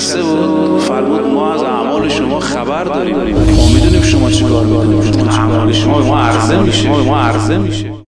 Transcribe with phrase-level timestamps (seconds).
[0.00, 0.80] نشسته بود.
[0.80, 3.16] فرمود ما از اعمال شما خبر داریم.
[3.16, 5.28] ما می‌دونیم شما چیکار می‌کنید.
[5.28, 7.99] اعمال شما ما عرضه میشه ما عرضه میشه.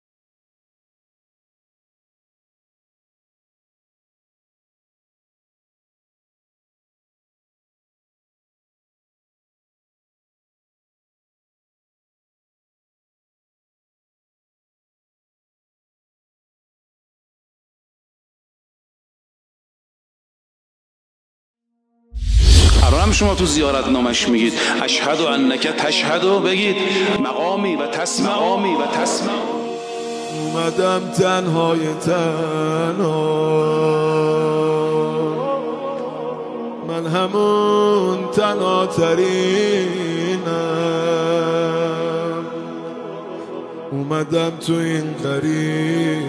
[22.82, 24.52] الان شما تو زیارت نامش میگید.
[24.82, 26.76] اشهد و انک تشهد و بگید.
[27.20, 29.32] مقامی و تسمع مقامی و تسمع
[30.40, 33.52] اومدم تنهای تنها.
[36.88, 40.42] من همون تنها ترینم
[43.92, 46.22] اومدم تو این غریبی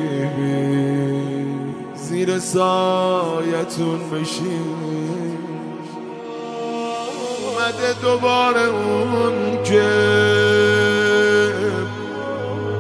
[1.96, 5.23] زیر سایتون بشین.
[7.64, 9.84] اومده دوباره اون که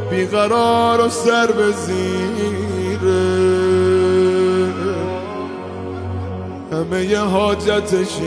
[0.09, 3.43] بیقرار و سر به زیره.
[6.71, 8.19] همه ی حاجتش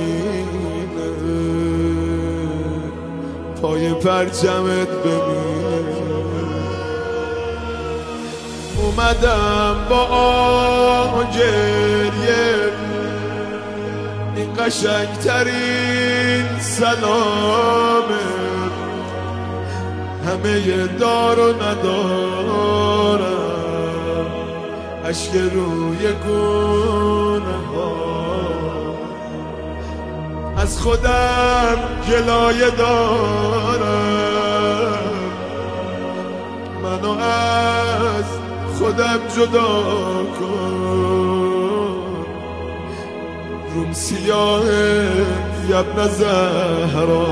[3.63, 5.87] پای پرچمت بمیر
[8.77, 11.86] اومدم با این
[14.67, 18.27] قشنگترین سلامه
[20.27, 21.87] همه دار و ندارم.
[25.05, 27.97] عشق روی گونه ها.
[30.57, 33.07] از خودم گلایه دارم.
[36.83, 38.25] منو از
[38.79, 39.83] خودم جدا
[40.41, 41.56] کن.
[43.77, 44.65] روم سیاه
[45.69, 47.27] یبن زهرا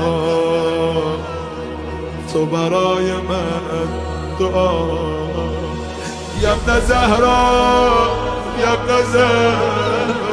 [2.33, 3.87] تو برای من
[4.39, 4.87] دعا.
[6.41, 7.39] یبن زهرا
[8.59, 10.24] یبن زهرا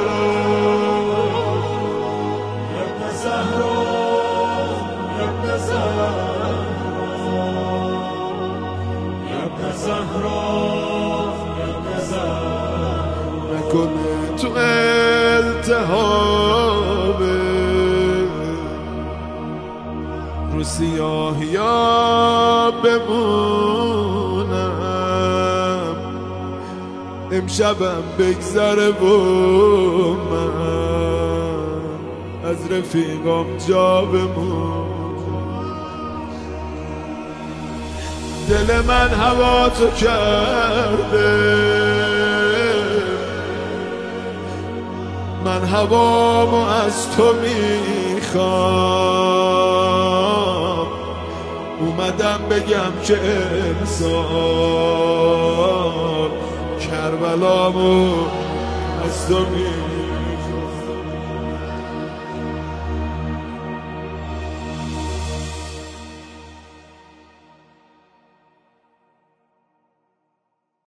[15.72, 17.38] التهابه
[20.52, 21.72] رو سیاهیا
[22.84, 24.22] بمونم
[27.32, 29.04] امشبم بگذره و
[30.30, 30.50] من
[32.44, 34.82] از رفیقام جا بمون
[38.48, 41.32] دل من هوا تو کرده.
[45.44, 48.42] من هوامو از تو می‌خوام.
[51.80, 53.18] اومدم بگم که
[53.80, 54.22] انسان
[56.80, 58.26] کربلامو
[59.04, 60.01] از تو می‌خوام.